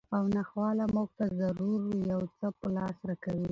[0.15, 3.47] او ناخواله مونږ ته ضرور یو څه په لاس راکوي